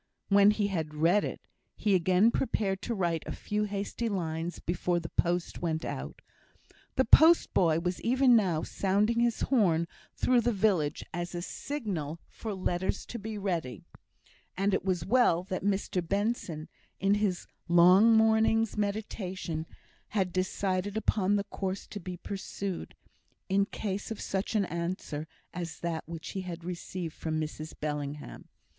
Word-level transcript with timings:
When 0.29 0.49
he 0.49 0.65
had 0.65 0.95
read 0.95 1.23
it, 1.23 1.41
he 1.75 1.93
again 1.93 2.31
prepared 2.31 2.81
to 2.81 2.95
write 2.95 3.21
a 3.27 3.31
few 3.31 3.65
hasty 3.65 4.09
lines 4.09 4.57
before 4.57 4.99
the 4.99 5.09
post 5.09 5.61
went 5.61 5.85
out. 5.85 6.23
The 6.95 7.05
post 7.05 7.53
boy 7.53 7.81
was 7.81 8.01
even 8.01 8.35
now 8.35 8.63
sounding 8.63 9.19
his 9.19 9.41
horn 9.41 9.87
through 10.15 10.41
the 10.41 10.51
village 10.53 11.03
as 11.13 11.35
a 11.35 11.41
signal 11.43 12.19
for 12.27 12.55
letters 12.55 13.05
to 13.05 13.19
be 13.19 13.37
ready; 13.37 13.83
and 14.57 14.73
it 14.73 14.83
was 14.83 15.05
well 15.05 15.43
that 15.43 15.61
Mr 15.63 16.01
Benson, 16.07 16.67
in 16.99 17.13
his 17.13 17.45
long 17.67 18.17
morning's 18.17 18.75
meditation, 18.75 19.67
had 20.07 20.33
decided 20.33 20.97
upon 20.97 21.35
the 21.35 21.43
course 21.43 21.85
to 21.85 21.99
be 21.99 22.17
pursued, 22.17 22.95
in 23.49 23.67
case 23.67 24.09
of 24.09 24.19
such 24.19 24.55
an 24.55 24.65
answer 24.65 25.27
as 25.53 25.79
that 25.81 26.09
which 26.09 26.29
he 26.29 26.41
had 26.41 26.63
received 26.63 27.13
from 27.13 27.39
Mrs 27.39 27.75
Bellingham. 27.79 28.47